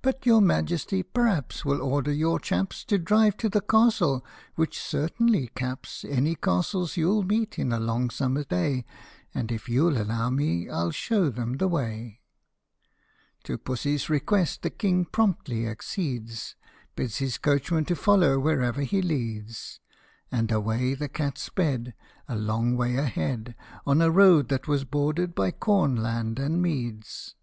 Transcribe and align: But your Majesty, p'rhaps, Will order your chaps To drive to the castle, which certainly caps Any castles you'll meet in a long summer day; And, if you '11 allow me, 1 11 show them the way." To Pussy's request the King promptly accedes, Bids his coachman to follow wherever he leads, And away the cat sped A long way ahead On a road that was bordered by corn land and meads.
But 0.00 0.24
your 0.24 0.40
Majesty, 0.40 1.02
p'rhaps, 1.02 1.62
Will 1.62 1.82
order 1.82 2.10
your 2.10 2.40
chaps 2.40 2.84
To 2.84 2.96
drive 2.98 3.36
to 3.36 3.50
the 3.50 3.60
castle, 3.60 4.24
which 4.54 4.80
certainly 4.80 5.48
caps 5.48 6.06
Any 6.08 6.36
castles 6.36 6.96
you'll 6.96 7.22
meet 7.22 7.58
in 7.58 7.70
a 7.70 7.78
long 7.78 8.08
summer 8.08 8.44
day; 8.44 8.86
And, 9.34 9.52
if 9.52 9.68
you 9.68 9.88
'11 9.88 10.08
allow 10.10 10.30
me, 10.30 10.68
1 10.68 10.68
11 10.74 10.92
show 10.92 11.28
them 11.28 11.58
the 11.58 11.68
way." 11.68 12.20
To 13.44 13.58
Pussy's 13.58 14.08
request 14.08 14.62
the 14.62 14.70
King 14.70 15.04
promptly 15.04 15.66
accedes, 15.68 16.54
Bids 16.96 17.18
his 17.18 17.36
coachman 17.36 17.84
to 17.84 17.94
follow 17.94 18.38
wherever 18.38 18.80
he 18.80 19.02
leads, 19.02 19.80
And 20.32 20.50
away 20.50 20.94
the 20.94 21.10
cat 21.10 21.36
sped 21.36 21.92
A 22.26 22.36
long 22.36 22.74
way 22.74 22.96
ahead 22.96 23.54
On 23.86 24.00
a 24.00 24.10
road 24.10 24.48
that 24.48 24.66
was 24.66 24.86
bordered 24.86 25.34
by 25.34 25.50
corn 25.50 25.94
land 25.96 26.38
and 26.38 26.62
meads. 26.62 27.34